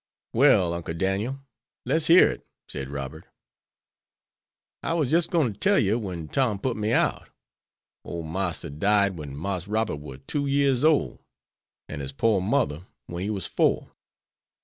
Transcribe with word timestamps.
"Well, 0.33 0.73
Uncle 0.73 0.95
Daniel, 0.95 1.41
let's 1.85 2.07
hear 2.07 2.27
it," 2.31 2.47
said 2.67 2.89
Robert. 2.89 3.27
"I 4.81 4.95
was 4.95 5.11
jes' 5.11 5.27
gwine 5.27 5.53
to 5.53 5.59
tell 5.59 5.77
yer 5.77 5.99
when 5.99 6.27
Tom 6.27 6.57
put 6.57 6.75
me 6.75 6.91
out. 6.91 7.29
Ole 8.03 8.23
Marster 8.23 8.71
died 8.71 9.15
when 9.15 9.35
Marse 9.37 9.67
Robert 9.67 9.97
war 9.97 10.17
two 10.17 10.47
years 10.47 10.83
ole, 10.83 11.21
and 11.87 12.01
his 12.01 12.13
pore 12.13 12.41
mother 12.41 12.87
when 13.05 13.21
he 13.25 13.29
war 13.29 13.41
four. 13.41 13.91